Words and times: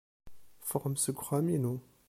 Ffɣem 0.69 0.95
seg 0.97 1.17
uxxam-inu. 1.19 1.75